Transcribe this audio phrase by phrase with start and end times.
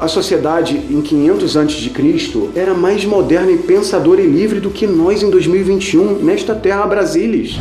[0.00, 1.90] A sociedade em 500 a.C.
[2.54, 7.58] era mais moderna e pensadora e livre do que nós em 2021 nesta terra Brasilis.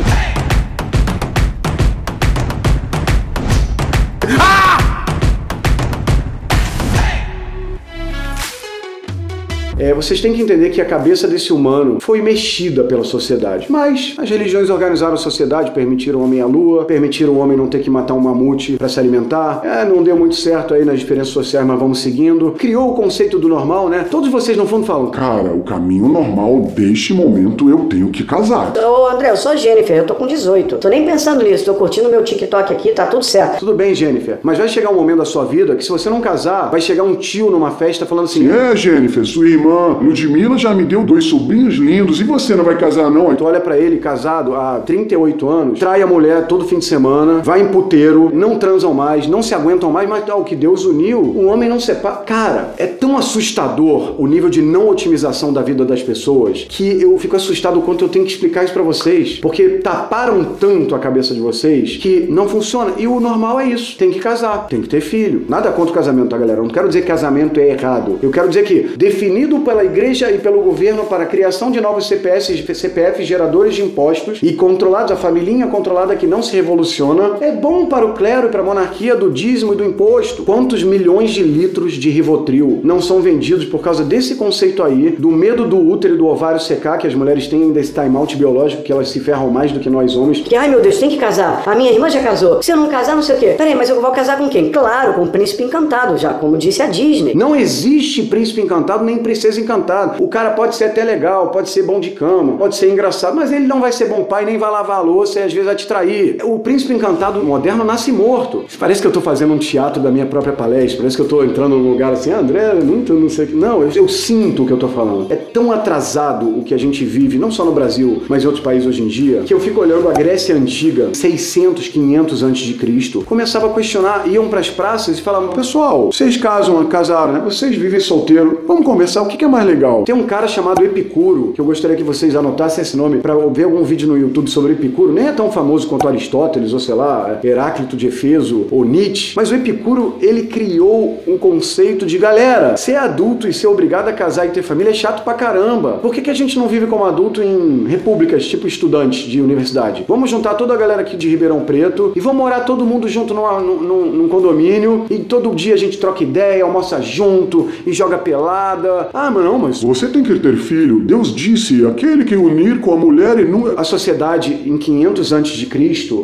[9.79, 13.67] É, vocês têm que entender que a cabeça desse humano foi mexida pela sociedade.
[13.69, 17.67] Mas as religiões organizaram a sociedade, permitiram o homem à lua, permitiram o homem não
[17.67, 19.61] ter que matar um mamute para se alimentar.
[19.63, 22.51] É, não deu muito certo aí nas diferenças sociais, mas vamos seguindo.
[22.57, 24.05] Criou o conceito do normal, né?
[24.11, 25.11] Todos vocês no fundo falam.
[25.11, 28.73] Cara, o caminho normal deste momento eu tenho que casar.
[28.77, 30.75] Ô André, eu sou a Jennifer, eu tô com 18.
[30.75, 33.59] Tô nem pensando nisso, tô curtindo meu TikTok aqui, tá tudo certo.
[33.59, 36.19] Tudo bem, Jennifer, mas vai chegar um momento da sua vida que se você não
[36.19, 39.68] casar, vai chegar um tio numa festa falando assim: É, Jennifer, sua irmã
[40.01, 43.35] Ludmilla já me deu dois sobrinhos lindos e você não vai casar, não?
[43.35, 47.41] Tu olha pra ele, casado há 38 anos, trai a mulher todo fim de semana,
[47.43, 51.19] vai em puteiro, não transam mais, não se aguentam mais, mas o que Deus uniu,
[51.19, 52.17] o homem não separa.
[52.25, 57.17] Cara, é tão assustador o nível de não otimização da vida das pessoas que eu
[57.17, 59.39] fico assustado quanto eu tenho que explicar isso pra vocês.
[59.39, 62.93] Porque taparam tanto a cabeça de vocês que não funciona.
[62.97, 65.45] E o normal é isso: tem que casar, tem que ter filho.
[65.47, 66.59] Nada contra o casamento, tá, galera?
[66.59, 68.19] Eu não quero dizer que casamento é errado.
[68.21, 72.07] Eu quero dizer que, definido pela igreja e pelo governo para a criação de novos
[72.07, 77.51] CPS, CPF geradores de impostos e controlados, a família controlada que não se revoluciona, é
[77.51, 80.43] bom para o clero e para a monarquia do dízimo e do imposto.
[80.43, 85.31] Quantos milhões de litros de Rivotril não são vendidos por causa desse conceito aí, do
[85.31, 88.91] medo do útero e do ovário secar, que as mulheres têm desse time-out biológico, que
[88.91, 90.41] elas se ferram mais do que nós homens.
[90.41, 91.63] Que, ai meu Deus, tem que casar.
[91.65, 92.61] A minha irmã já casou.
[92.61, 93.55] Se eu não casar, não sei o quê.
[93.57, 94.71] Peraí, mas eu vou casar com quem?
[94.71, 97.33] Claro, com o príncipe encantado, já como disse a Disney.
[97.33, 100.21] Não existe príncipe encantado nem princesa encantada.
[100.21, 103.51] O cara pode ser até legal, pode ser bom de cama, pode ser engraçado, mas
[103.51, 105.75] ele não vai ser bom pai, nem vai lavar a louça e às vezes vai
[105.75, 106.37] te trair.
[106.43, 108.65] O príncipe encantado moderno nasce morto.
[108.79, 111.43] Parece que eu tô fazendo um teatro da minha própria palestra, parece que eu tô
[111.43, 113.55] entrando num lugar assim, André, muito não sei o que.
[113.55, 115.31] Não, eu, eu sinto o que eu tô falando.
[115.31, 118.63] É tão atrasado o que a gente vive, não só no Brasil, mas em outros
[118.63, 122.73] países hoje em dia, que eu fico olhando a Grécia Antiga, 600, 500 antes de
[122.73, 127.41] Cristo, começava a questionar, iam para as praças e falavam, pessoal, vocês casam, casaram, né?
[127.43, 130.03] Vocês vivem solteiro, vamos conversar, o que é mais legal?
[130.03, 133.65] Tem um cara chamado Epicuro, que eu gostaria que vocês anotassem esse nome para ver
[133.65, 135.11] algum vídeo no YouTube sobre Epicuro.
[135.13, 139.51] Nem é tão famoso quanto Aristóteles, ou sei lá, Heráclito de Efeso ou Nietzsche, mas
[139.51, 144.45] o Epicuro, ele criou um conceito de galera, ser adulto e ser obrigado a casar
[144.45, 145.99] e ter família é chato pra caramba.
[146.01, 150.05] Por que, que a gente não vive como adulto em repúblicas, tipo estudantes de universidade?
[150.07, 153.33] Vamos juntar toda a galera aqui de Ribeirão Preto e vamos morar todo mundo junto
[153.33, 158.17] numa, num, num condomínio e todo dia a gente troca ideia, almoça junto e joga
[158.17, 159.09] pelada.
[159.21, 161.01] Ah, mas não, mas você tem que ter filho.
[161.01, 163.49] Deus disse: aquele que unir com a mulher e.
[163.75, 165.67] A sociedade em 500 a.C.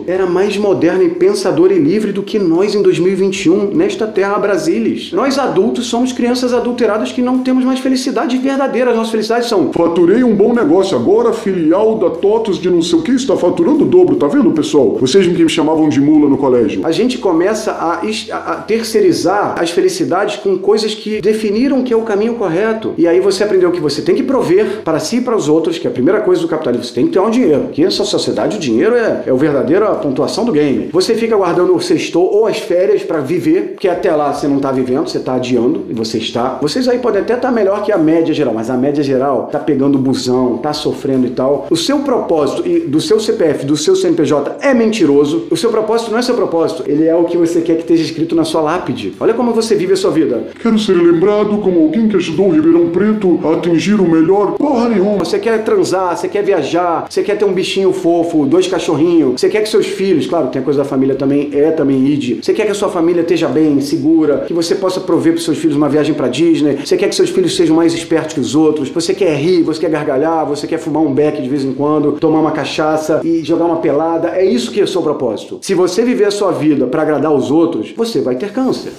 [0.08, 5.12] era mais moderna e pensadora e livre do que nós em 2021 nesta terra Brasilis.
[5.12, 8.92] Nós adultos somos crianças adulteradas que não temos mais felicidade verdadeira.
[8.92, 9.74] As nossas felicidades são.
[9.74, 13.84] Faturei um bom negócio agora, filial da TOTOS de não sei o que está faturando
[13.84, 14.98] o dobro, tá vendo, pessoal?
[15.02, 16.80] Vocês que me chamavam de mula no colégio.
[16.86, 18.00] A gente começa a,
[18.32, 22.85] a terceirizar as felicidades com coisas que definiram que é o caminho correto.
[22.98, 25.78] E aí você aprendeu que você tem que prover para si e para os outros,
[25.78, 27.70] que é a primeira coisa do capitalismo, você tem que ter um dinheiro.
[27.72, 30.90] Que essa sociedade, o dinheiro é, é o verdadeiro a pontuação do game.
[30.92, 34.58] Você fica guardando o sextou ou as férias para viver, porque até lá você não
[34.58, 36.60] está vivendo, você está adiando e você está.
[36.62, 39.50] Vocês aí podem até estar tá melhor que a média geral, mas a média geral
[39.52, 41.68] tá pegando busão, tá sofrendo e tal.
[41.70, 45.48] O seu propósito e do seu CPF, do seu CNPJ é mentiroso.
[45.50, 48.04] O seu propósito não é seu propósito, ele é o que você quer que esteja
[48.04, 49.14] escrito na sua lápide.
[49.20, 50.48] Olha como você vive a sua vida.
[50.62, 55.26] Quero ser lembrado como alguém que ajudou o Ribeirão Preto atingir o melhor porra nenhuma.
[55.26, 59.50] Você quer transar, você quer viajar, você quer ter um bichinho fofo, dois cachorrinhos, você
[59.50, 62.44] quer que seus filhos, claro, tem a coisa da família também, é também id.
[62.44, 65.58] Você quer que a sua família esteja bem, segura, que você possa prover para seus
[65.58, 66.78] filhos uma viagem para Disney.
[66.86, 68.90] Você quer que seus filhos sejam mais espertos que os outros.
[68.90, 72.14] Você quer rir, você quer gargalhar, você quer fumar um beck de vez em quando,
[72.14, 74.30] tomar uma cachaça e jogar uma pelada.
[74.30, 75.60] É isso que é o seu propósito.
[75.62, 78.92] Se você viver a sua vida para agradar os outros, você vai ter câncer.